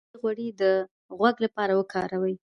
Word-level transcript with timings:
د 0.03 0.03
هوږې 0.07 0.19
غوړي 0.21 0.47
د 0.61 0.63
غوږ 1.17 1.35
لپاره 1.45 1.73
وکاروئ 1.79 2.35